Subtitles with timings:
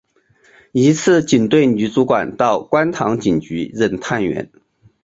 [0.71, 4.49] 一次警队女主管到观塘警局任探员。